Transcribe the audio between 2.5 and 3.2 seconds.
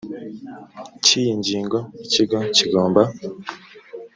kigomba